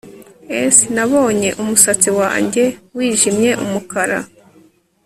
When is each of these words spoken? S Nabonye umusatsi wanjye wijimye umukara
S 0.75 0.77
Nabonye 0.95 1.49
umusatsi 1.61 2.09
wanjye 2.19 2.63
wijimye 2.95 3.51
umukara 3.63 4.19